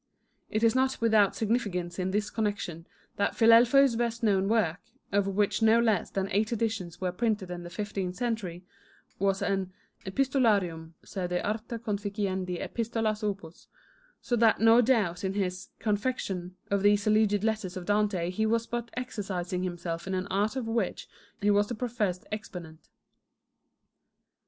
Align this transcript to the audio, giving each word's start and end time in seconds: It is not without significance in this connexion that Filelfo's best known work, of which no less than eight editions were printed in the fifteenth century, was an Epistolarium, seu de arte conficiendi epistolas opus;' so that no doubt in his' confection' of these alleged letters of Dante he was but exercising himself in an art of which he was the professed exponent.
It 0.49 0.63
is 0.63 0.73
not 0.73 0.99
without 0.99 1.35
significance 1.35 1.99
in 1.99 2.09
this 2.09 2.31
connexion 2.31 2.87
that 3.17 3.35
Filelfo's 3.35 3.95
best 3.95 4.23
known 4.23 4.47
work, 4.49 4.79
of 5.11 5.27
which 5.27 5.61
no 5.61 5.79
less 5.79 6.09
than 6.09 6.27
eight 6.31 6.51
editions 6.51 6.99
were 6.99 7.11
printed 7.11 7.51
in 7.51 7.61
the 7.61 7.69
fifteenth 7.69 8.15
century, 8.15 8.65
was 9.19 9.43
an 9.43 9.71
Epistolarium, 10.03 10.95
seu 11.03 11.27
de 11.27 11.39
arte 11.47 11.77
conficiendi 11.77 12.59
epistolas 12.59 13.23
opus;' 13.23 13.67
so 14.23 14.35
that 14.35 14.59
no 14.59 14.81
doubt 14.81 15.23
in 15.23 15.35
his' 15.35 15.67
confection' 15.87 16.55
of 16.71 16.81
these 16.81 17.05
alleged 17.05 17.43
letters 17.43 17.77
of 17.77 17.85
Dante 17.85 18.31
he 18.31 18.47
was 18.47 18.65
but 18.65 18.89
exercising 18.95 19.61
himself 19.61 20.07
in 20.07 20.15
an 20.15 20.25
art 20.31 20.55
of 20.55 20.67
which 20.67 21.07
he 21.43 21.51
was 21.51 21.67
the 21.67 21.75
professed 21.75 22.25
exponent. 22.31 22.89